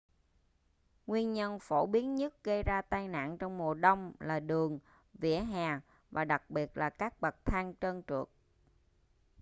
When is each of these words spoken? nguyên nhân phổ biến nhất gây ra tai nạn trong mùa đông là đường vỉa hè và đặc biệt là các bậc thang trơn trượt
nguyên 1.07 1.33
nhân 1.33 1.59
phổ 1.59 1.85
biến 1.85 2.15
nhất 2.15 2.43
gây 2.43 2.63
ra 2.63 2.81
tai 2.81 3.07
nạn 3.07 3.37
trong 3.37 3.57
mùa 3.57 3.73
đông 3.73 4.11
là 4.19 4.39
đường 4.39 4.79
vỉa 5.13 5.37
hè 5.37 5.79
và 6.11 6.25
đặc 6.25 6.49
biệt 6.49 6.77
là 6.77 6.89
các 6.89 7.21
bậc 7.21 7.45
thang 7.45 7.73
trơn 7.81 8.03
trượt 8.07 8.25